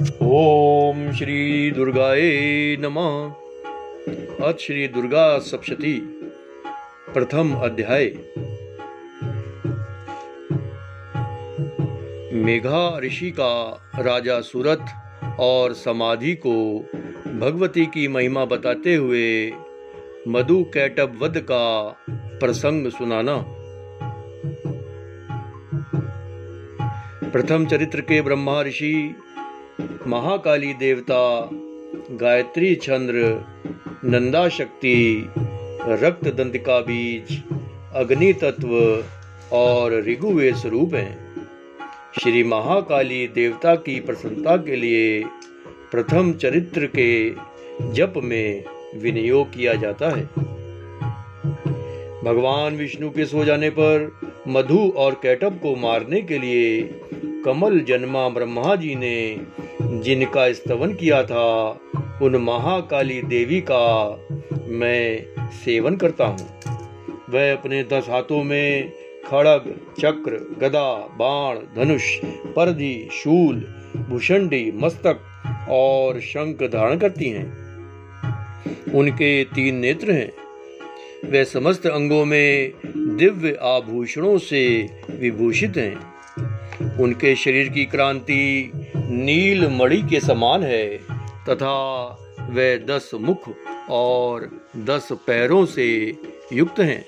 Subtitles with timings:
[0.00, 3.32] ओम श्री दुर्गाए नमः।
[4.46, 5.92] अथ श्री दुर्गा सप्तती
[7.14, 8.06] प्रथम अध्याय।
[12.32, 14.86] मेघा ऋषि का राजा सूरत
[15.40, 16.78] और समाधि को
[17.38, 19.52] भगवती की महिमा बताते हुए
[20.28, 23.44] मधु कैटब वध का प्रसंग सुनाना।
[27.30, 29.14] प्रथम चरित्र के ब्रह्मा ऋषि
[30.06, 31.50] महाकाली देवता,
[32.10, 33.44] गायत्री चंद्र,
[34.04, 35.28] नंदा शक्ति
[35.80, 37.42] रक्त दंतिका बीज,
[37.94, 39.04] अग्नि तत्व
[39.52, 41.30] और ऋगुवेद स्वरूप हैं।
[42.22, 45.24] श्री महाकाली देवता की प्रसन्नता के लिए
[45.92, 47.30] प्रथम चरित्र के
[47.92, 48.64] जप में
[48.96, 50.24] विनियोग किया जाता है।
[52.24, 56.82] भगवान विष्णु के सो जाने पर मधु और कैटब को मारने के लिए
[57.44, 59.40] कमल जन्मा ब्रह्मा जी ने
[60.00, 61.80] जिनका स्तवन किया था,
[62.22, 64.16] उन महाकाली देवी का
[64.66, 66.60] मैं सेवन करता हूँ।
[67.30, 68.92] वह अपने दस हाथों में
[69.26, 73.56] खड़ग, चक्र, गदा, बाण, धनुष परधि शूल,
[74.08, 75.20] भूषंडी, मस्तक
[75.70, 77.60] और शंख धारण करती हैं।
[78.94, 80.32] उनके तीन नेत्र हैं।
[81.30, 85.96] वे समस्त अंगों में दिव्य आभूषणों से विभूषित हैं।
[87.00, 90.98] उनके शरीर की क्रांति नील मणि के समान है,
[91.48, 91.76] तथा
[92.40, 93.48] वे दस मुख
[93.90, 96.16] और दस पैरों से
[96.52, 97.04] युक्त हैं।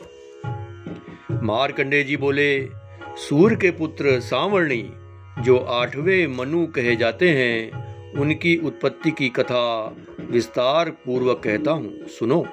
[1.43, 2.69] मारकंडे जी बोले
[3.17, 4.83] सूर्य के पुत्र सावर्णी,
[5.39, 12.45] जो आठवें मनु कहे जाते हैं, उनकी उत्पत्ति की कथा विस्तार पूर्वक कहता हूँ, सुनो।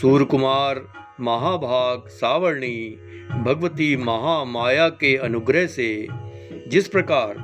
[0.00, 0.84] सूर्य कुमार
[1.20, 2.98] महाभाग सावर्णी
[3.44, 6.08] भगवती महामाया के अनुग्रह से
[6.68, 7.36] जिस प्रकार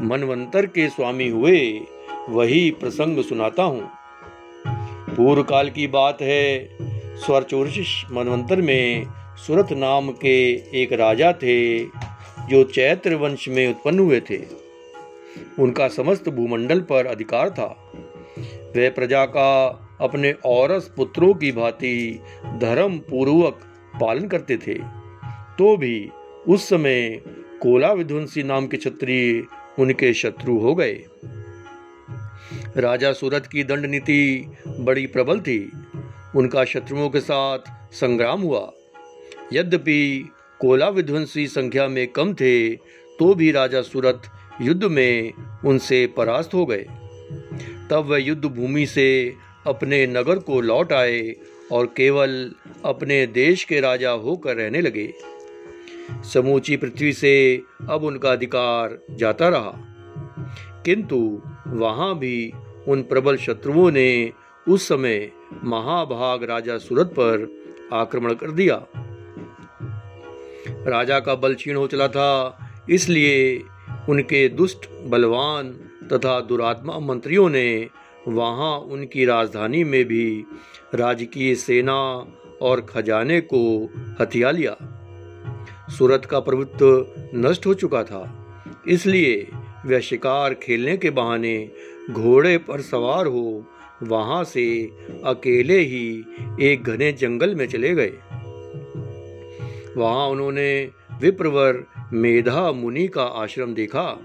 [0.00, 1.80] मनवंतर के स्वामी हुए,
[2.28, 3.90] वही प्रसंग सुनाता हूँ।
[5.16, 6.68] पूर्व काल की बात है
[7.16, 9.06] स्वरचोरशिष मनवंतर में
[9.46, 11.84] सुरत नाम के एक राजा थे,
[12.48, 14.40] जो चैत्र वंश में उत्पन्न हुए थे।
[15.58, 17.92] उनका समस्त भूमंडल पर अधिकार था।
[18.76, 22.20] वे प्रजा का अपने औरस पुत्रों की भांति
[22.58, 23.60] धर्म पूर्वक
[24.00, 24.74] पालन करते थे।
[25.58, 26.10] तो भी
[26.48, 27.20] उस समय
[27.62, 29.42] कोला विध्वंसी नाम के क्षत्रिय
[29.78, 31.04] उनके शत्रु हो गए।
[32.76, 35.58] राजा सूरत की दंड नीति बड़ी प्रबल थी।
[36.36, 37.58] उनका शत्रुओं के साथ
[37.92, 38.70] संग्राम हुआ।
[39.52, 40.28] यद्यपि
[40.60, 42.74] कोला विध्वंसी संख्या में कम थे
[43.18, 44.22] तो भी राजा सूरत
[44.60, 45.32] युद्ध में
[45.64, 46.86] उनसे परास्त हो गए।
[47.90, 49.34] तब वह युद्ध भूमि से
[49.66, 51.36] अपने नगर को लौट आए
[51.72, 52.52] और केवल
[52.84, 55.14] अपने देश के राजा होकर रहने लगे।
[56.34, 59.72] समूची पृथ्वी से अब उनका अधिकार जाता रहा।
[60.84, 62.52] किंतु वहाँ भी
[62.88, 64.32] उन प्रबल शत्रुओं ने
[64.68, 65.32] उस समय
[65.64, 67.62] महाभाग राजा सूरत पर
[67.92, 68.86] आक्रमण कर दिया।
[70.68, 72.58] राजा का बल क्षीण हो चला था,
[72.90, 73.62] इसलिए
[74.08, 75.70] उनके दुष्ट, बलवान
[76.12, 77.88] तथा दुरात्मा मंत्रियों ने
[78.28, 80.44] वहाँ उनकी राजधानी में भी
[80.94, 81.94] राजकीय सेना
[82.62, 83.62] और खजाने को
[84.20, 84.76] हथिया लिया।
[85.88, 88.22] सूरत का प्रभुत्व नष्ट हो चुका था,
[88.88, 89.48] इसलिए
[89.86, 91.70] वह शिकार खेलने के बहाने
[92.10, 93.64] घोड़े पर सवार हो
[94.02, 94.64] वहाँ से
[95.24, 96.06] अकेले ही
[96.62, 98.12] एक घने जंगल में चले गए।
[99.96, 100.90] वहाँ उन्होंने
[101.20, 104.18] विप्रवर मेधा मुनि का आश्रम देखा,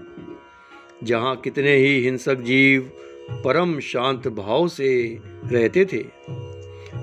[1.04, 2.90] जहाँ कितने ही हिंसक जीव
[3.30, 6.04] परम शांत भाव से रहते थे।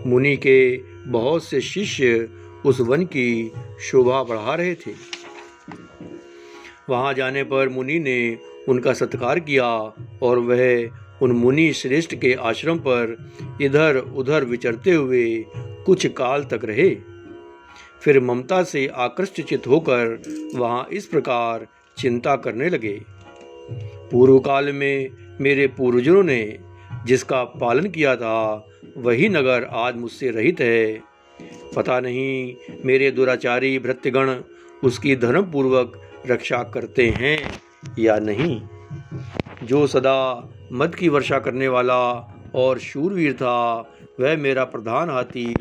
[0.05, 2.29] मुनि के बहुत से शिष्य
[2.65, 4.91] उस वन की शोभा बढ़ा रहे थे।
[6.89, 8.37] वहाँ जाने पर मुनि ने
[8.69, 9.67] उनका सत्कार किया
[10.23, 10.89] और वह
[11.21, 13.31] उन मुनि श्रेष्ठ के आश्रम पर
[13.61, 16.97] इधर उधर विचरते हुए कुछ काल तक रहे।
[18.01, 20.21] फिर ममता से आकृष्ट चित होकर
[20.55, 23.01] वहाँ इस प्रकार चिंता करने लगे।
[24.11, 25.09] पूर्व काल में
[25.41, 26.59] मेरे पूर्वजों ने
[27.05, 28.67] जिसका पालन किया था,
[28.97, 31.01] वही नगर आज मुझसे रहित है।
[31.75, 32.55] पता नहीं
[32.85, 34.35] मेरे दुराचारी भृत्यगण
[34.83, 37.53] उसकी धर्म पूर्वक रक्षा करते हैं
[37.99, 38.61] या नहीं।
[39.63, 42.01] जो सदा मद की वर्षा करने वाला
[42.55, 43.89] और शूरवीर था,
[44.19, 45.55] वह मेरा प्रधान हाथी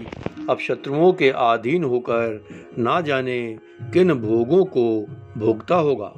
[0.50, 2.44] अब शत्रुओं के अधीन होकर
[2.78, 3.58] ना जाने
[3.92, 5.06] किन भोगों को
[5.38, 6.12] भोगता होगा।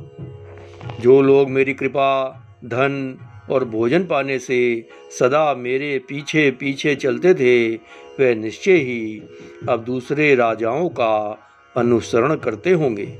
[1.01, 3.19] जो लोग मेरी कृपा, धन
[3.51, 4.89] और भोजन पाने से
[5.19, 7.75] सदा मेरे पीछे पीछे चलते थे
[8.19, 9.23] वे निश्चय ही
[9.69, 11.39] अब दूसरे राजाओं का
[11.77, 13.19] अनुसरण करते होंगे।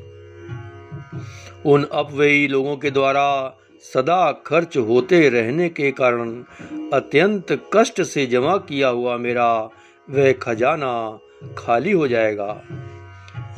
[1.67, 3.59] उन अपव्ययी लोगों के द्वारा
[3.95, 6.45] सदा खर्च होते रहने के कारण
[6.93, 9.71] अत्यंत कष्ट से जमा किया हुआ मेरा
[10.11, 11.19] वह खजाना
[11.59, 12.63] खाली हो जाएगा।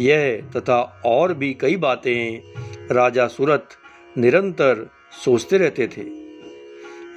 [0.01, 2.41] यह तथा और भी कई बातें
[2.95, 3.69] राजा सूरत
[4.19, 4.91] निरंतर
[5.25, 6.18] सोचते रहते थे।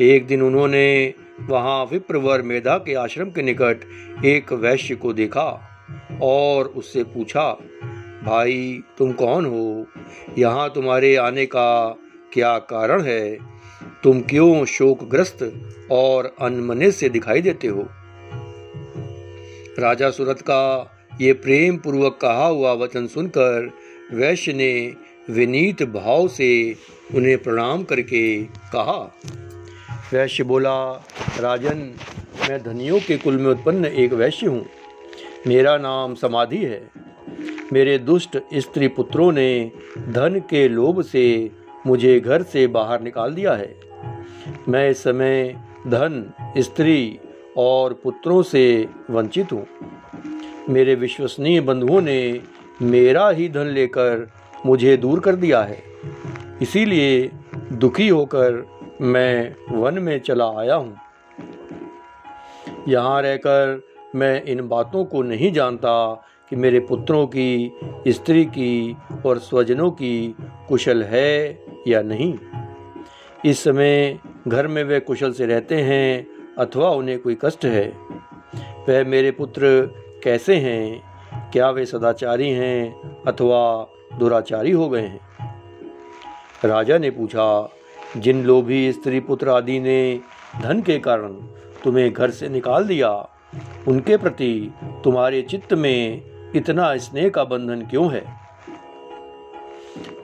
[0.01, 3.79] एक दिन उन्होंने वहाँ विप्रवर मेधा के आश्रम के निकट
[4.25, 5.61] एक वैश्य को देखा
[6.21, 7.57] और उससे पूछा,
[8.23, 9.85] भाई, तुम कौन हो?
[10.37, 11.97] यहाँ तुम्हारे आने का
[12.33, 13.37] क्या कारण है?
[14.03, 17.87] तुम क्यों शोकग्रस्त और अनमने से दिखाई देते हो?
[19.79, 20.91] राजा सूरत का
[21.21, 23.71] ये प्रेम पूर्वक कहा हुआ वचन सुनकर
[24.13, 24.93] वैश्य ने
[25.29, 26.75] विनीत भाव से
[27.15, 29.19] उन्हें प्रणाम करके कहा
[30.13, 31.05] वैश्य बोला,
[31.39, 31.93] राजन,
[32.49, 34.65] मैं धनियों के कुल में उत्पन्न एक वैश्य हूँ।
[35.47, 36.89] मेरा नाम समाधि है।
[37.73, 39.71] मेरे दुष्ट स्त्री पुत्रों ने
[40.09, 41.51] धन के लोभ से
[41.87, 43.75] मुझे घर से बाहर निकाल दिया है।
[44.69, 47.19] मैं इस समय धन, स्त्री
[47.57, 49.67] और पुत्रों से वंचित हूँ।
[50.69, 52.41] मेरे विश्वसनीय बंधुओं ने
[52.81, 54.31] मेरा ही धन लेकर
[54.65, 55.83] मुझे दूर कर दिया है।
[56.61, 57.31] इसीलिए
[57.73, 60.97] दुखी होकर मैं वन में चला आया हूँ।
[62.87, 63.81] यहाँ रहकर
[64.15, 67.71] मैं इन बातों को नहीं जानता कि मेरे पुत्रों की,
[68.07, 70.35] स्त्री की और स्वजनों की
[70.67, 72.37] कुशल है या नहीं।
[73.45, 76.27] इस समय घर में वे कुशल से रहते हैं
[76.59, 77.97] अथवा उन्हें कोई कष्ट है।
[78.89, 79.63] वह मेरे पुत्र
[80.23, 81.03] कैसे हैं?
[81.51, 83.87] क्या वे सदाचारी हैं अथवा
[84.19, 85.19] दुराचारी हो गए हैं?
[86.65, 87.77] राजा ने पूछा
[88.17, 90.19] जिन लोभी स्त्री पुत्र आदि ने
[90.61, 91.33] धन के कारण
[91.83, 93.09] तुम्हें घर से निकाल दिया,
[93.87, 94.73] उनके प्रति
[95.03, 96.21] तुम्हारे चित्त में
[96.55, 98.23] इतना स्नेह का बंधन क्यों है?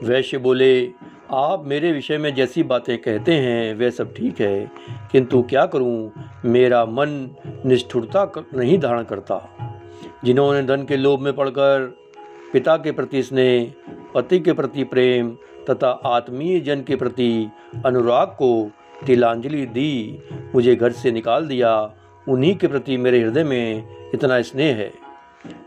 [0.02, 0.90] वैश्य बोले,
[1.30, 4.70] आप मेरे विषय में जैसी बातें कहते हैं वह सब ठीक है,
[5.12, 6.10] किंतु क्या करूँ?
[6.44, 7.08] मेरा मन
[7.66, 9.40] निष्ठुरता नहीं धारण करता।
[10.24, 11.86] जिन्होंने धन के लोभ में पड़कर
[12.52, 13.72] पिता के प्रति स्नेह,
[14.14, 15.36] पति के प्रति प्रेम
[15.70, 17.50] तथा आत्मीय जन के प्रति
[17.86, 18.70] अनुराग को
[19.06, 20.18] तिलांजलि दी,
[20.54, 21.94] मुझे घर से निकाल दिया।
[22.28, 23.84] उन्हीं के प्रति मेरे हृदय में
[24.14, 24.92] इतना स्नेह है।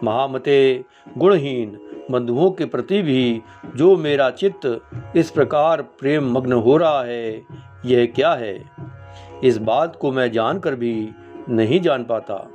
[0.03, 0.83] महामते,
[1.18, 1.80] गुणहीन
[2.12, 3.42] बंधुओं के प्रति भी
[3.75, 4.81] जो मेरा चित्त
[5.15, 7.42] इस प्रकार प्रेम मग्न हो रहा है,
[7.86, 8.63] यह क्या है?
[9.44, 11.09] इस बात को मैं जानकर भी
[11.50, 12.51] नहीं जान पाता।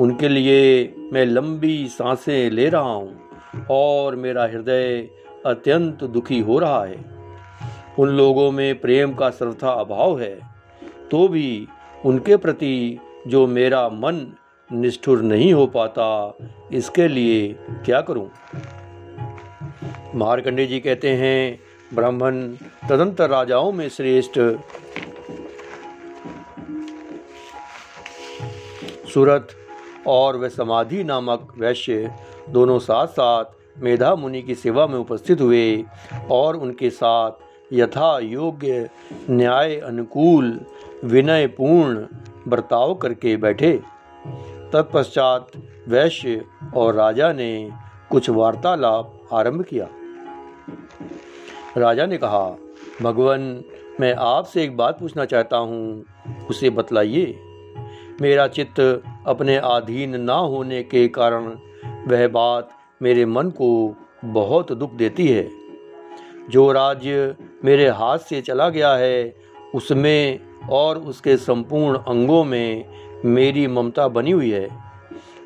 [0.00, 3.20] उनके लिए मैं लंबी साँसें ले रहा हूँ
[3.70, 5.08] और मेरा हृदय
[5.46, 7.04] अत्यंत दुखी हो रहा है
[7.98, 10.34] उन लोगों में प्रेम का सर्वथा अभाव है
[11.10, 11.68] तो भी
[12.04, 14.34] उनके प्रति जो मेरा मन
[14.72, 16.36] निष्ठुर नहीं हो पाता,
[16.72, 17.52] इसके लिए
[17.84, 18.30] क्या करूँ?
[20.14, 21.58] मारकंडे जी कहते हैं,
[21.94, 22.40] ब्राह्मण
[22.88, 24.38] तदंतर राजाओं में श्रेष्ठ
[29.08, 29.48] सूरत
[30.06, 32.14] और वे समाधि नामक वैश्य
[32.48, 33.44] दोनों साथ साथ
[33.78, 35.84] मेधा मुनि की सेवा में उपस्थित हुए
[36.30, 37.30] और उनके साथ
[37.72, 38.90] यथा योग्य
[39.30, 40.60] न्याय अनुकूल
[41.04, 42.06] विनयपूर्ण
[42.48, 43.82] बर्ताव करके बैठे।
[44.72, 45.46] तत्पश्चात
[45.88, 46.44] वैश्य
[46.76, 47.70] और राजा ने
[48.10, 49.88] कुछ वार्तालाप आरंभ किया।
[51.76, 52.56] राजा ने कहा,
[53.02, 53.64] भगवान,
[54.00, 56.04] मैं आपसे एक बात पूछना चाहता हूँ,
[56.50, 57.38] उसे बतलाइए।
[58.20, 61.46] मेरा चित्त अपने अधीन ना होने के कारण
[62.06, 62.70] वह बात
[63.02, 65.50] मेरे मन को बहुत दुख देती है।
[66.50, 69.36] जो राज्य मेरे हाथ से चला गया है,
[69.74, 70.40] उसमें
[70.70, 72.84] और उसके संपूर्ण अंगों में
[73.24, 74.68] मेरी ममता बनी हुई है।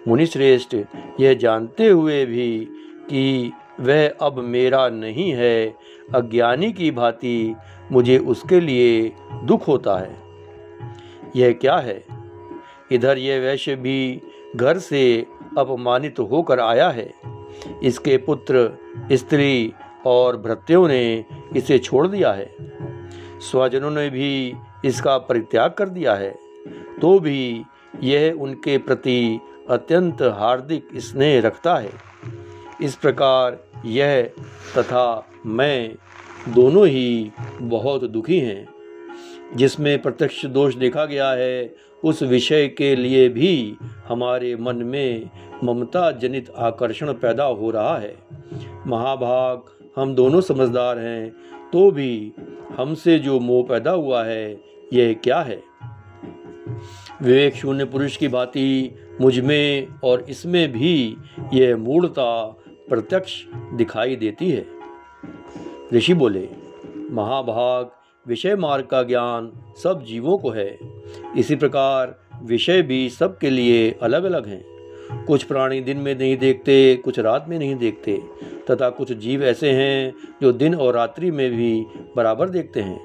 [0.08, 0.76] मुनिश्रेष्ठ,
[1.20, 2.68] यह जानते हुए भी
[3.10, 5.76] कि वह अब मेरा नहीं है,
[6.14, 7.56] अज्ञानी की भांति
[7.92, 9.12] मुझे उसके लिए
[9.44, 10.16] दुख होता है।
[11.36, 12.04] यह क्या है?
[12.92, 14.20] इधर यह वैश्य भी
[14.56, 15.26] घर से
[15.58, 17.35] अपमानित होकर आया है।
[17.82, 18.78] इसके पुत्र,
[19.12, 19.72] स्त्री
[20.06, 21.24] और भृत्यों ने
[21.56, 22.50] इसे छोड़ दिया है।
[23.40, 26.38] स्वजनों ने भी इसका परित्याग कर दिया है।
[27.00, 27.62] तो भी
[28.02, 31.92] यह उनके प्रति अत्यंत हार्दिक स्नेह रखता है।
[32.82, 34.30] इस प्रकार यह
[34.78, 35.94] तथा मैं
[36.48, 37.30] दोनों ही
[37.62, 38.66] बहुत दुखी हैं।
[39.54, 43.76] जिसमें प्रत्यक्ष दोष देखा गया है उस विषय के लिए भी
[44.08, 45.30] हमारे मन में
[45.64, 48.16] ममता जनित आकर्षण पैदा हो रहा है।
[48.86, 49.62] महाभाग,
[49.96, 51.30] हम दोनों समझदार हैं
[51.72, 52.32] तो भी
[52.76, 54.60] हमसे जो मोह पैदा हुआ है,
[54.92, 55.62] यह क्या है?
[57.22, 61.16] विवेक शून्य पुरुष की भांति मुझमें और इसमें भी
[61.54, 62.56] यह मूढ़ता
[62.88, 64.66] प्रत्यक्ष दिखाई देती है।
[65.94, 66.48] ऋषि बोले,
[67.10, 67.90] महाभाग
[68.26, 69.50] विषय मार्ग का ज्ञान
[69.82, 70.78] सब जीवों को है।
[71.36, 74.64] इसी प्रकार विषय भी सबके लिए अलग अलग हैं।
[75.26, 78.20] कुछ प्राणी दिन में नहीं देखते, कुछ रात में नहीं देखते,
[78.70, 81.86] तथा कुछ जीव ऐसे हैं जो दिन और रात्रि में भी
[82.16, 83.00] बराबर देखते हैं।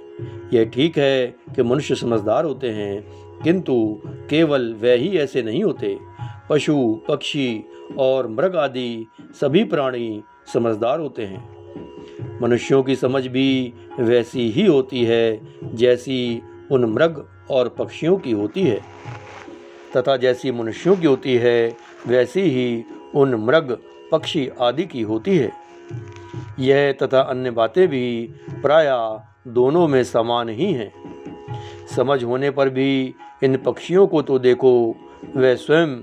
[0.54, 3.04] यह ठीक है कि मनुष्य समझदार होते हैं,
[3.44, 5.98] किंतु केवल वह ही ऐसे नहीं होते।
[6.50, 7.64] पशु, पक्षी
[7.98, 9.06] और मृग आदि
[9.42, 15.42] सभी प्राणी समझदार होते हैं। मनुष्यों की समझ भी वैसी ही होती है
[15.74, 16.42] जैसी
[16.72, 18.80] उन मृग और पक्षियों की होती है।
[19.98, 21.76] तथा जैसी मनुष्यों की होती है,
[22.08, 22.84] वैसी ही
[23.16, 23.78] उन मृग,
[24.12, 25.52] पक्षी आदि की होती है।
[26.60, 28.30] यह तथा अन्य बातें भी
[28.62, 28.88] प्राय
[29.48, 30.92] दोनों में समान ही हैं।
[31.96, 34.72] समझ होने पर भी इन पक्षियों को तो देखो
[35.36, 35.96] वे स्वयं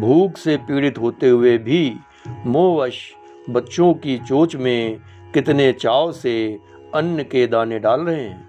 [0.00, 1.96] भूख से पीड़ित होते हुए भी
[2.46, 2.98] मोहवश
[3.50, 5.00] बच्चों की चोच में
[5.34, 6.58] कितने चाव से
[6.94, 8.48] अन्न के दाने डाल रहे हैं।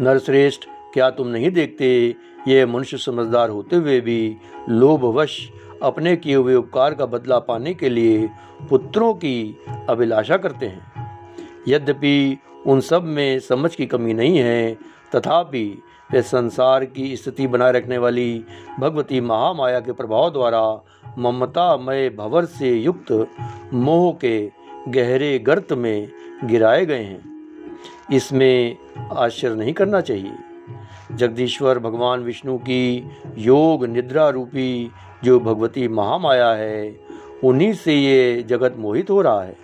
[0.00, 2.16] नरश्रेष्ठ क्या तुम नहीं देखते
[2.48, 4.36] ये मनुष्य समझदार होते हुए भी
[4.68, 5.50] लोभवश
[5.82, 8.30] अपने किए हुए उपकार का बदला पाने के लिए
[8.70, 9.56] पुत्रों की
[9.88, 10.92] अभिलाषा करते हैं?
[11.68, 14.78] यद्यपि उन सब में समझ की कमी नहीं है,
[15.16, 15.82] तथापि
[16.12, 18.44] वे संसार की स्थिति बनाए रखने वाली
[18.80, 20.84] भगवती महामाया के प्रभाव द्वारा
[21.18, 23.28] ममतामय भवर से युक्त
[23.74, 24.50] मोह के
[24.88, 26.08] गहरे गर्त में
[26.44, 27.22] गिराए गए हैं।
[28.12, 28.76] इसमें
[29.12, 30.32] आश्चर्य नहीं करना चाहिए।
[31.16, 34.90] जगदीश्वर भगवान विष्णु की योग निद्रा रूपी
[35.24, 36.96] जो भगवती महामाया है,
[37.44, 39.56] उन्हीं से ये जगत मोहित हो रहा है।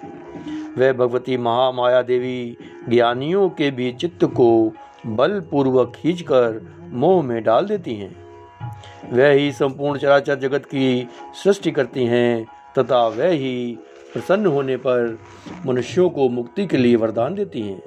[0.78, 2.56] वह भगवती महामाया देवी
[2.88, 4.72] ज्ञानियों के भी चित्त को
[5.06, 8.16] बलपूर्वक खींचकर मोह में डाल देती हैं।
[9.12, 11.08] वह ही संपूर्ण चराचर जगत की
[11.44, 12.46] सृष्टि करती हैं,
[12.78, 13.78] तथा वह ही
[14.12, 15.18] प्रसन्न होने पर
[15.66, 17.82] मनुष्यों को मुक्ति के लिए वरदान देती हैं।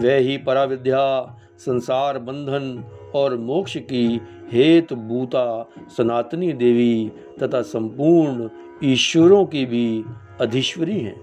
[0.00, 1.36] वह ही पराविद्या
[1.66, 4.20] संसार बंधन और मोक्ष की
[4.52, 7.12] हेतु भूता सनातनी देवी
[7.42, 8.50] तथा संपूर्ण
[8.84, 10.04] ईश्वरों की भी
[10.40, 11.20] अधीश्वरी हैं।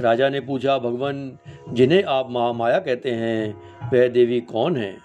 [0.00, 1.38] राजा ने पूछा, भगवान,
[1.72, 4.98] जिन्हें आप महामाया कहते हैं, वह देवी कौन है?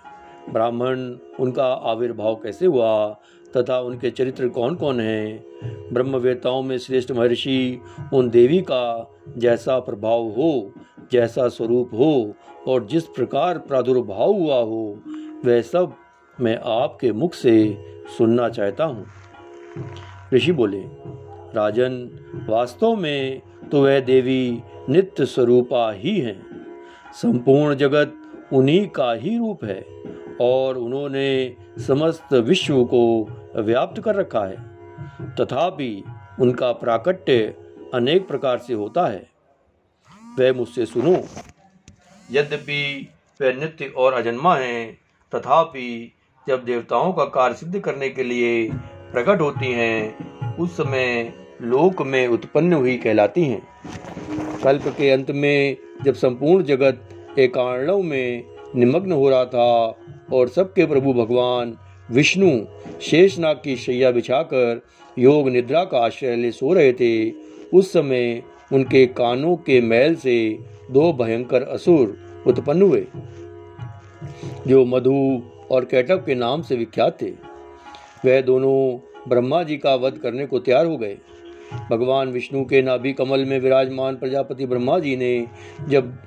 [0.50, 1.00] ब्राह्मण,
[1.40, 3.20] उनका आविर्भाव कैसे हुआ?
[3.58, 5.46] तथा उनके चरित्र कौन कौन हैं?
[5.94, 7.82] ब्रह्मवेताओं में श्रेष्ठ महर्षि
[8.14, 10.74] उन देवी का जैसा प्रभाव हो,
[11.12, 12.34] जैसा स्वरूप हो
[12.68, 15.00] और जिस प्रकार प्रादुर्भाव हुआ हो,
[15.46, 15.94] वह सब
[16.42, 17.78] मैं आपके मुख से
[18.18, 19.06] सुनना चाहता हूँ।
[20.34, 20.84] ऋषि बोले,
[21.56, 22.10] राजन,
[22.50, 26.42] वास्तव में तो वह देवी नित्य स्वरूपा ही है।
[27.14, 28.14] संपूर्ण जगत
[28.54, 29.86] उन्हीं का ही रूप है।
[30.42, 33.04] और उन्होंने समस्त विश्व को
[33.56, 36.04] व्याप्त कर रखा है। तथापि
[36.40, 37.56] उनका प्राकट्य
[37.94, 39.30] अनेक प्रकार से होता है।
[40.40, 41.14] वह मुझसे सुनो,
[42.32, 43.08] यद्यपि
[43.42, 44.98] वे नित्य और अजन्मा हैं,
[45.36, 46.12] तथापि
[46.48, 48.70] जब देवताओं का कार्य सिद्ध करने के लिए
[49.12, 53.62] प्रकट होती हैं, उस समय लोक में उत्पन्न हुई कहलाती हैं।
[54.64, 59.96] कल्प के अंत में जब संपूर्ण जगत एकाणव में निमग्न हो रहा था
[60.34, 61.76] और सबके प्रभु भगवान
[62.10, 62.50] विष्णु
[63.02, 64.82] शेषनाग की शैया बिछाकर
[65.18, 67.32] योग निद्रा का आश्रय ले सो रहे थे।
[67.74, 68.42] उस समय
[68.74, 70.38] उनके कानों के मैल से
[70.92, 72.18] दो भयंकर असुर
[72.48, 73.06] उत्पन्न हुए,
[74.68, 75.42] जो मधु
[75.72, 77.32] और कैटव के नाम से विख्यात थे।
[78.26, 81.18] वह दोनों ब्रह्मा जी का वध करने को तैयार हो गए।
[81.92, 85.48] भगवान विष्णु के नाभि कमल में विराजमान प्रजापति ब्रह्मा जी ने
[85.90, 86.18] जब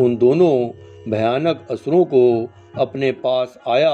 [0.00, 0.68] उन दोनों
[1.08, 3.92] भयानक असुरों को अपने पास आया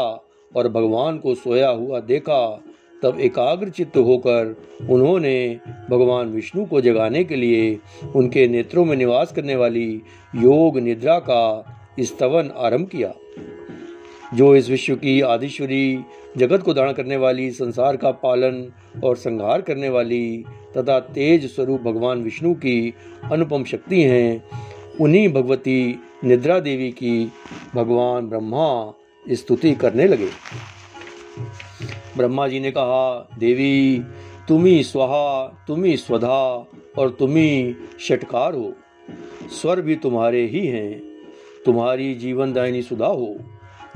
[0.57, 2.63] और भगवान को सोया हुआ देखा,
[3.03, 4.57] तब एकाग्र चित्त होकर
[4.91, 7.79] उन्होंने भगवान विष्णु को जगाने के लिए
[8.17, 10.03] उनके नेत्रों में निवास करने वाली
[10.37, 13.13] योग निद्रा का स्तवन आरंभ किया।
[14.35, 16.05] जो इस विश्व की आदिश्वरी
[16.37, 18.73] जगत को दान करने वाली, संसार का पालन
[19.05, 20.45] और संहार करने वाली
[20.77, 22.95] तथा तेज स्वरूप भगवान विष्णु की
[23.33, 24.45] अनुपम शक्ति हैं,
[25.01, 27.33] उन्हीं भगवती निद्रा देवी की
[27.75, 28.95] भगवान ब्रह्मा
[29.29, 30.29] स्तुति करने लगे।
[32.17, 34.03] ब्रह्मा जी ने कहा, देवी
[34.49, 36.67] तुम्ही स्वाहा तुम्ही स्वधा
[36.99, 38.73] और तुम्ही षटकार हो।
[39.61, 41.03] स्वर भी तुम्हारे ही हैं।
[41.67, 43.37] तुम्हारी जीवन दायनी सुधा हो।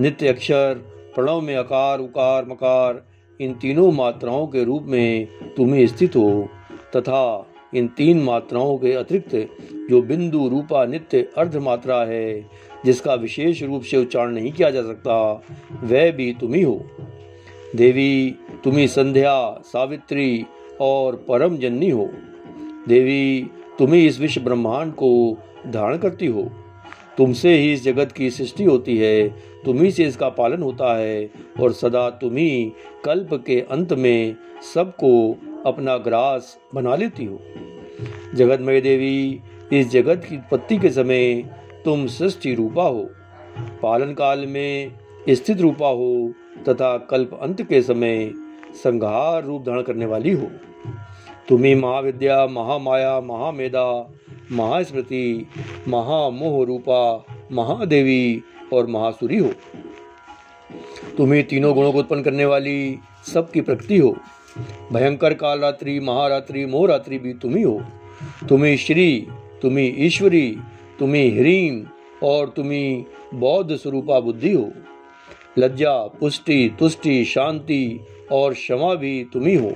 [0.01, 0.75] नित्य अक्षर,
[1.15, 3.07] प्रणव में अकार, उकार, मकार,
[3.41, 6.49] इन तीनों मात्राओं के रूप में तुम्हें स्थित हो।
[6.97, 9.35] तथा इन तीन मात्राओं के अतिरिक्त
[9.91, 12.51] जो बिंदु रूपा नित्य अर्ध मात्रा है,
[12.85, 15.33] जिसका विशेष रूप से उच्चारण नहीं किया जा सकता,
[15.83, 16.81] वह भी तुम ही हो।
[17.77, 20.47] देवी तुम्ही संध्या, सावित्री
[20.81, 22.09] और परम जननी हो।
[22.89, 26.51] देवी तुम्ही इस विश्व ब्रह्मांड को धारण करती हो।
[27.19, 29.29] तुमसे ही इस जगत की सृष्टि होती है
[29.65, 31.31] तुम्ही से इसका पालन होता है,
[31.61, 32.73] और सदा तुम्ही
[33.05, 34.37] कल्प के अंत में
[34.75, 37.41] सबको अपना ग्रास बना लेती हो।
[38.35, 39.41] जगतमय देवी,
[39.73, 41.43] इस जगत की उत्पत्ति के समय
[41.85, 43.11] तुम सृष्टि रूपा हो।
[43.83, 44.93] पालन काल में
[45.31, 46.33] स्थित रूपा हो
[46.69, 48.33] तथा कल्प अंत के समय
[48.75, 50.51] संघार रूप धारण करने वाली हो।
[51.49, 54.13] तुम्ही महाविद्या, महामाया, महामेधा,
[54.53, 55.47] महास्मृति,
[55.89, 58.43] महामोह रूपा, महादेवी
[58.73, 59.51] और महासुरी हो।
[61.17, 62.99] तुम्हें तीनों गुणों को उत्पन्न करने वाली
[63.35, 64.17] सबकी प्रकृति हो।
[64.93, 67.83] भयंकर काल रात्रि महारात्रि, मोहरात्रि भी तुम्ही हो।
[68.49, 69.27] तुम्ही श्री,
[69.63, 70.57] तुम्ही ईश्वरी,
[70.99, 71.87] तुम्ही ह्रीम
[72.23, 74.73] और तुम्ही बौद्ध स्वरूपा बुद्धि हो।
[75.59, 78.01] लज्जा, पुष्टि, तुष्टि, शांति
[78.33, 79.73] और क्षमा भी तुम्ही हो।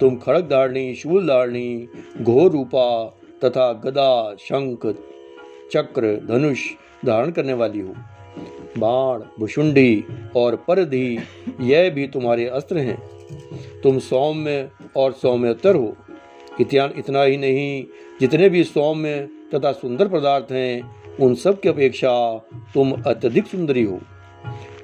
[0.00, 1.88] तुम खड़क धारणी, शूल धारणी,
[2.22, 4.94] घोर रूपा तथा गदा, शंख,
[5.72, 6.58] चक्र, धनुष
[7.06, 7.94] धारण करने वाली हो।
[8.78, 10.04] बाण, भुषुंडी
[10.36, 11.18] और परधि,
[11.60, 13.13] यह भी तुम्हारे अस्त्र हैं।
[13.84, 15.96] तुम सौम्य और सौम्यतर हो।
[16.60, 17.84] इतना ही नहीं,
[18.20, 22.38] जितने भी सौम्य तथा सुंदर पदार्थ हैं, उन सब की अपेक्षा
[22.74, 23.96] तुम अत्यधिक सुंदरी हो।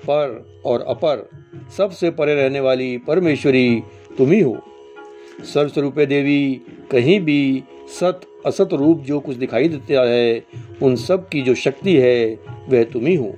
[0.05, 1.31] पर और अपर
[1.77, 3.83] सबसे परे रहने वाली परमेश्वरी
[4.19, 4.59] तुम ही हो।
[5.45, 7.65] सर्वस्वरूपे देवी, कहीं भी
[8.01, 10.45] सत असत रूप जो कुछ दिखाई देता है,
[10.83, 12.39] उन सब की जो शक्ति है,
[12.69, 13.35] वह तुम ही हो।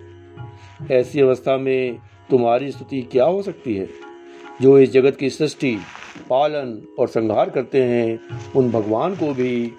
[0.90, 1.96] ऐसी अवस्था में
[2.30, 4.11] तुम्हारी स्तुति क्या हो सकती है?
[4.60, 5.78] जो इस जगत की सृष्टि,
[6.30, 8.20] पालन और संहार करते हैं,
[8.56, 9.72] उन भगवान को भी।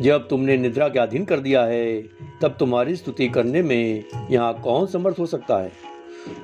[0.00, 2.02] जब तुमने निद्रा के अधीन कर दिया है,
[2.42, 5.72] तब तुम्हारी स्तुति करने में यहाँ कौन समर्थ हो सकता है?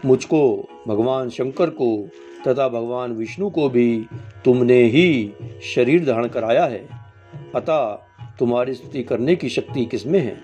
[0.05, 2.09] मुझको, भगवान शंकर को
[2.49, 4.07] तथा भगवान विष्णु को भी
[4.45, 5.33] तुमने ही
[5.75, 6.89] शरीर धारण कराया है।
[7.55, 7.95] अतः
[8.39, 10.37] तुम्हारी स्तुति करने की शक्ति किसमें है?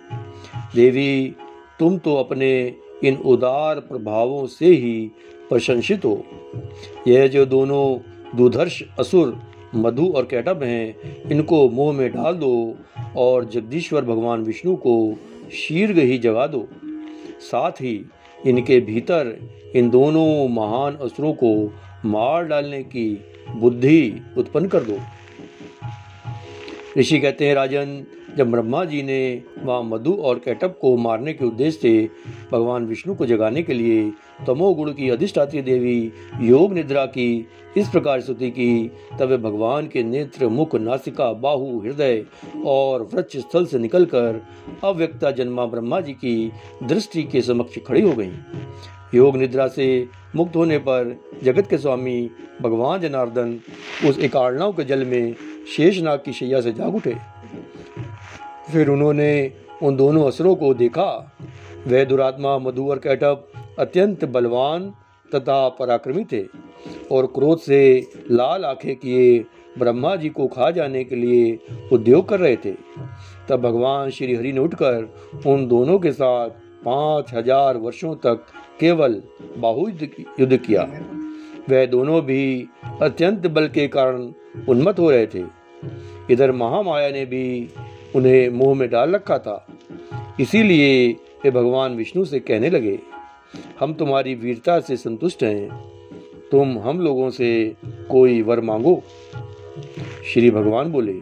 [0.75, 1.37] देवी,
[1.79, 5.11] तुम तो अपने इन उदार प्रभावों से ही
[5.51, 6.27] प्रशंसित हो।
[7.09, 7.99] यह जो दोनों
[8.37, 9.39] दुधर्ष, असुर,
[9.75, 10.97] मधु और कैटअप हैं,
[11.31, 12.77] इनको मुँह में डाल दो
[13.17, 15.17] और जगदीश्वर भगवान विष्णु को
[15.53, 16.69] शीर्घ ही जगा दो।
[17.41, 18.07] साथ ही
[18.47, 19.39] इनके भीतर
[19.77, 21.73] इन दोनों महान असुरों को
[22.05, 23.25] मार डालने की
[23.57, 24.99] बुद्धि उत्पन्न कर दो।
[26.99, 31.45] ऋषि कहते हैं, राजन जब ब्रह्मा जी ने वहाँ मधु और कैटअप को मारने के
[31.45, 32.11] उद्देश्य से
[32.53, 34.13] भगवान विष्णु को जगाने के लिए
[34.47, 40.49] तमोगुण की अधिष्ठात्री देवी योग निद्रा की, इस प्रकार स्तुति की, तब भगवान के नेत्र,
[40.49, 42.25] मुख, नासिका, बाहु, हृदय
[42.67, 44.43] और वृक्ष स्थल से निकलकर
[44.85, 48.31] अव्यक्ता जन्मा ब्रह्मा जी की दृष्टि के समक्ष खड़ी हो गई।
[49.15, 52.31] योग निद्रा से मुक्त होने पर जगत के स्वामी
[52.63, 53.61] भगवान जनार्दन
[54.09, 55.35] उस एकाड़नाव के जल में
[55.77, 57.38] शेषनाग की शैया से जाग उठे।
[58.73, 59.31] फिर उन्होंने
[59.83, 61.11] उन दोनों असुरों को देखा।
[61.87, 64.91] वह दुरात्मा, मधु और कैटअप अत्यंत बलवान
[65.31, 66.43] तथा पराक्रमी थे
[67.13, 67.81] और क्रोध से
[68.31, 69.39] लाल आँखें किए
[69.79, 71.59] ब्रह्मा जी को खा जाने के लिए
[71.93, 72.73] उद्योग कर रहे थे।
[73.49, 76.51] तब भगवान श्री हरि ने उठकर उन दोनों के साथ
[76.85, 78.45] पाँच हज़ार वर्षों तक
[78.81, 79.23] केवल
[79.57, 80.83] बाहु युद्ध किया।
[81.71, 82.69] वह दोनों भी
[83.03, 84.33] अत्यंत बल के कारण
[84.69, 85.45] उन्मत्त हो रहे थे।
[86.31, 87.47] इधर महामाया ने भी
[88.17, 89.67] उन्हें मुँह में डाल रखा था।
[90.41, 91.09] इसीलिए
[91.45, 92.99] वे भगवान विष्णु से कहने लगे,
[93.81, 95.69] हम तुम्हारी वीरता से संतुष्ट हैं।
[96.51, 97.77] तुम हम लोगों से
[98.11, 99.03] कोई वर मांगो?
[100.27, 101.17] श्री भगवान बोले,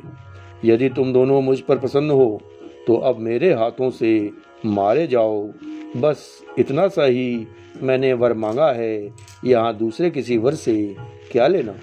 [0.64, 2.40] यदि तुम दोनों मुझ पर प्रसन्न हो
[2.86, 4.30] तो अब मेरे हाथों से
[4.66, 5.42] मारे जाओ।
[5.96, 6.26] बस
[6.58, 7.46] इतना सा ही
[7.82, 9.10] मैंने वर मांगा है,
[9.44, 10.74] यहाँ दूसरे किसी वर से
[11.32, 11.74] क्या लेना?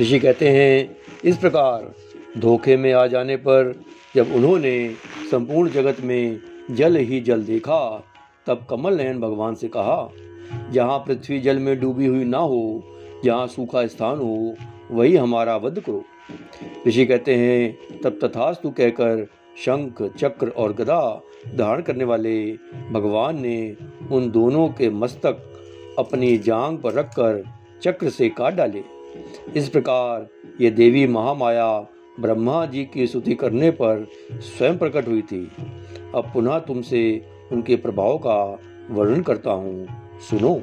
[0.00, 1.92] ऋषि कहते हैं, इस प्रकार
[2.38, 3.82] धोखे में आ जाने पर
[4.16, 4.94] जब उन्होंने
[5.30, 8.04] संपूर्ण जगत में जल ही जल देखा,
[8.46, 10.10] तब कमल नयन भगवान से कहा,
[10.72, 12.82] जहाँ पृथ्वी जल में डूबी हुई ना हो,
[13.24, 14.54] जहाँ सूखा स्थान हो,
[14.90, 16.04] वही हमारा वध करो।
[16.86, 19.26] ऋषि कहते हैं, तब तथास्तु कहकर
[19.64, 21.22] शंख, चक्र और गदा
[21.54, 22.52] धारण करने वाले
[22.92, 23.76] भगवान ने
[24.12, 25.42] उन दोनों के मस्तक
[25.98, 27.44] अपनी जांग पर रखकर
[27.82, 28.82] चक्र से काट डाले।
[29.56, 30.26] इस प्रकार
[30.60, 31.86] ये देवी महामाया
[32.20, 35.52] ब्रह्मा जी की स्तुति करने पर स्वयं प्रकट हुई थी।
[36.14, 38.58] अब पुनः तुमसे उनके प्रभाव का
[38.90, 39.86] वर्णन करता हूँ।
[40.20, 40.62] सुनो।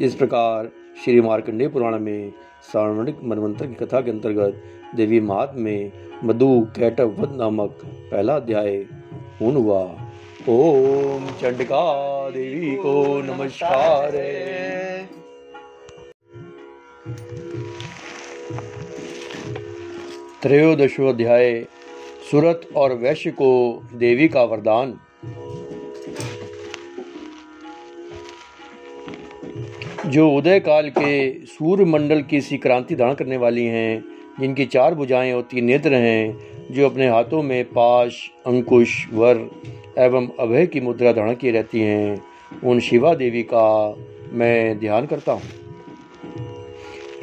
[0.00, 0.70] इस प्रकार
[1.04, 2.32] श्री मार्कंडेय पुराण में
[2.62, 4.62] सार्वणिक मनवंतर की कथा के अंतर्गत
[4.96, 5.92] देवी महात्म में
[6.24, 8.76] मधु कैटव नामक पहला अध्याय
[9.38, 9.82] पूर्ण हुआ।
[10.48, 11.84] ओम चंडिका
[12.30, 14.12] देवी को नमस्कार।
[20.44, 21.66] अध्याय,
[22.30, 25.00] सूरत और वैश्य को देवी का वरदान।
[30.06, 34.04] जो उदय काल के सूर्य मंडल की सी क्रांति धारण करने वाली हैं,
[34.40, 36.38] जिनकी चार भुजाएँ और तीन नेत्र हैं,
[36.70, 39.50] जो अपने हाथों में पाश, अंकुश, वर
[39.98, 42.24] एवं अभय की मुद्रा धारण की रहती हैं,
[42.64, 43.96] उन शिवा देवी का
[44.32, 45.42] मैं ध्यान करता हूँ।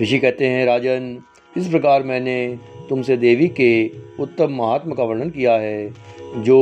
[0.01, 1.21] ऋषि कहते हैं, राजन,
[1.57, 5.93] इस प्रकार मैंने तुमसे देवी के उत्तम महात्मा का वर्णन किया है,
[6.37, 6.59] जो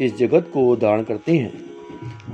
[0.00, 1.52] इस जगत को धारण करती हैं।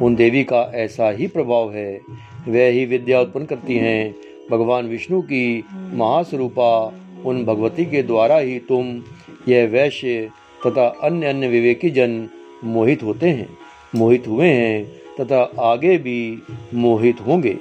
[0.03, 2.01] उन देवी का ऐसा ही प्रभाव है,
[2.49, 4.15] वह ही विद्या उत्पन्न करती हैं।
[4.51, 9.03] भगवान विष्णु की महास्वरूपा उन भगवती के द्वारा ही तुम
[9.49, 10.31] यह वैश्य
[10.67, 12.29] तथा अन्य अन्य विवेकी जन
[12.65, 13.49] मोहित होते हैं।
[13.95, 14.85] मोहित हुए हैं,
[15.21, 16.43] तथा आगे भी
[16.75, 17.57] मोहित होंगे।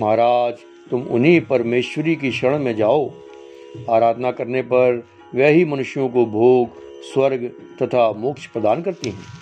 [0.00, 0.54] महाराज,
[0.90, 3.10] तुम उन्हीं परमेश्वरी की शरण में जाओ।
[3.90, 5.02] आराधना करने पर
[5.34, 6.68] वह ही मनुष्यों को भोग,
[7.04, 7.50] स्वर्ग
[7.82, 9.36] तथा मोक्ष प्रदान करती हैं।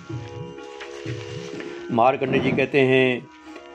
[1.91, 3.27] मारकंडे जी कहते हैं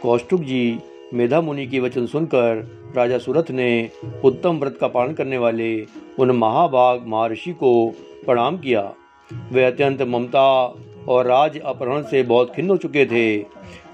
[0.02, 0.78] कौष्टुक जी,
[1.14, 3.90] मेधा मुनि की वचन सुनकर राजा सूरत ने
[4.24, 5.86] उत्तम व्रत का पालन करने वाले
[6.18, 7.72] उन महाभाग महर्षि को
[8.26, 8.92] प्रणाम किया।
[9.52, 10.48] वे अत्यंत ममता
[11.08, 13.44] और राज अपहरण से बहुत खिन्न हो चुके थे।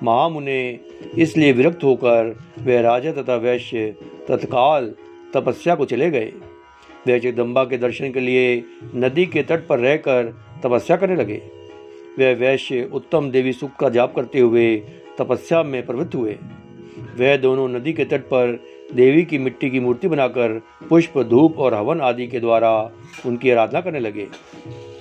[0.02, 0.78] महामुने
[1.18, 3.94] इसलिए विरक्त होकर वे राजा तथा वैश्य
[4.28, 4.94] तत्काल
[5.34, 6.32] तपस्या को चले गए।
[7.06, 8.62] वे जगदम्बा के दर्शन के लिए
[8.96, 10.32] नदी के तट पर रहकर
[10.64, 11.40] तपस्या करने लगे।
[12.18, 14.74] वे वैश्य उत्तम देवी सुख का जाप करते हुए
[15.18, 16.36] तपस्या में प्रवृत्त हुए।
[17.18, 18.58] वह दोनों नदी के तट पर
[18.94, 22.70] देवी की मिट्टी की मूर्ति बनाकर पुष्प, धूप और हवन आदि के द्वारा
[23.26, 24.26] उनकी आराधना करने लगे।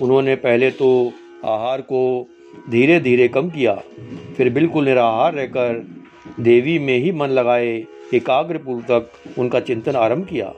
[0.02, 1.12] उन्होंने पहले तो
[1.44, 2.28] आहार को
[2.70, 3.74] धीरे धीरे कम किया,
[4.36, 5.86] फिर बिल्कुल निराहार रहकर
[6.40, 7.72] देवी में ही मन लगाए,
[8.14, 10.52] एकाग्र पूर्वक उनका चिंतन आरंभ किया।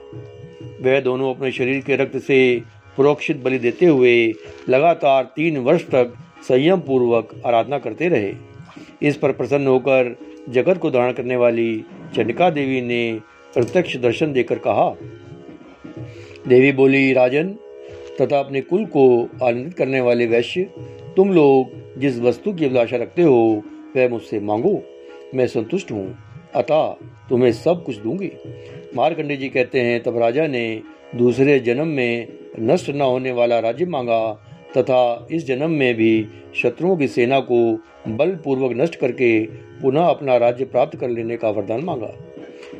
[0.81, 2.61] वह दोनों अपने शरीर के रक्त से
[2.97, 4.33] पुरोक्षित बलि देते हुए
[4.69, 6.13] लगातार तीन वर्ष तक
[6.47, 8.33] संयम पूर्वक आराधना करते रहे।
[9.01, 10.15] इस पर प्रसन्न होकर
[10.49, 13.19] जगत को धारण करने वाली चंडिका देवी ने
[13.53, 14.95] प्रत्यक्ष दर्शन देकर कहा,
[16.47, 17.49] देवी बोली, राजन,
[18.21, 20.63] तथा अपने कुल को आनंदित करने वाले वैश्य,
[21.15, 23.63] तुम लोग जिस वस्तु की अभिलाषा रखते हो,
[23.95, 24.83] वह मुझसे मांगो।
[25.35, 26.87] मैं संतुष्ट हूँ। अतः,
[27.29, 28.31] तुम्हें सब कुछ दूँगी।
[28.95, 30.81] मारकंडे जी कहते हैं, तब राजा ने
[31.15, 32.27] दूसरे जन्म में
[32.59, 34.33] नष्ट न होने वाला राज्य मांगा,
[34.77, 39.45] तथा इस जन्म में भी शत्रुओं की सेना को बलपूर्वक नष्ट करके
[39.81, 42.13] पुनः अपना राज्य प्राप्त कर लेने का वरदान मांगा।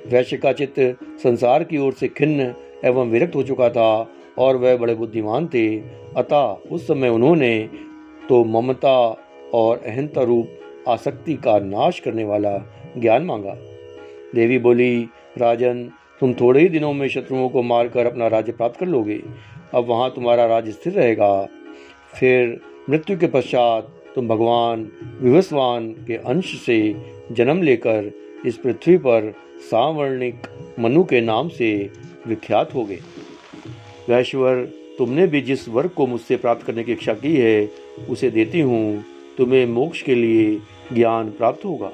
[0.08, 2.54] वैश्य का चित्त संसार की ओर से खिन्न
[2.86, 5.78] एवं विरक्त हो चुका था, और वह बड़े बुद्धिमान थे।
[6.18, 7.70] अतः, उस समय उन्होंने
[8.30, 9.18] तो ममता
[9.54, 10.48] और अहंता रूप
[10.88, 12.58] आसक्ति का नाश करने वाला
[12.98, 13.54] ज्ञान मांगा।
[14.36, 18.86] देवी बोली, राजन, तुम थोड़े ही दिनों में शत्रुओं को मारकर अपना राज्य प्राप्त कर
[18.86, 19.22] लोगे।
[19.74, 21.48] अब वहाँ तुम्हारा राज्य स्थिर रहेगा।
[22.20, 24.92] फिर मृत्यु के पश्चात तुम भगवान
[25.22, 26.96] विवस्वान के अंश से
[27.32, 28.12] जन्म लेकर
[28.46, 30.36] इस पृथ्वी पर सावर्णिक
[30.80, 31.90] मनु के नाम से
[32.28, 33.00] विख्यात हो गए।
[34.10, 37.70] वैश्वर, तुमने भी जिस वर्ग को मुझसे प्राप्त करने की इच्छा की है,
[38.10, 39.04] उसे देती हूँ।
[39.38, 40.62] तुम्हें मोक्ष के लिए
[40.94, 41.92] ज्ञान प्राप्त होगा।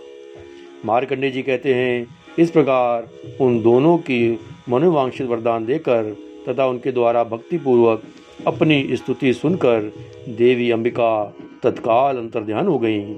[0.86, 2.08] मारकंडे जी कहते हैं,
[2.40, 3.10] इस प्रकार
[3.42, 6.16] उन दोनों की मनोवांक्षित वरदान देकर
[6.50, 8.04] तथा उनके द्वारा भक्तिपूर्वक
[8.48, 9.94] अपनी स्तुति सुनकर
[10.30, 13.16] देवी अंबिका तत्काल अंतर्ध्यान हो गईं।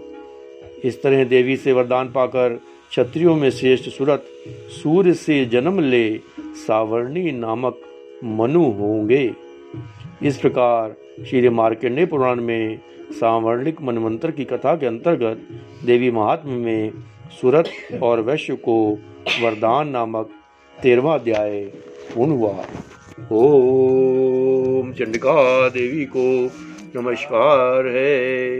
[0.83, 6.19] इस तरह देवी से वरदान पाकर क्षत्रियों में श्रेष्ठ सुरत, सूर्य से जन्म ले
[6.67, 7.81] सावर्णी नामक
[8.23, 9.33] मनु होंगे।
[10.23, 12.79] इस प्रकार श्री मार्कंडे पुराण में
[13.11, 15.47] सावर्णिक मनमंत्र की कथा के अंतर्गत
[15.85, 16.91] देवी महात्म में
[17.41, 17.69] सूरत
[18.03, 18.97] और वैश्य को
[19.41, 20.29] वरदान नामक
[20.81, 21.61] तेरवा अध्याय
[22.15, 22.65] पूर्ण हुआ।
[23.31, 26.51] ओम चंडिका देवी को
[26.95, 28.59] नमस्कार है।